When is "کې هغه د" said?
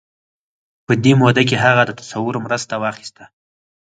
1.49-1.91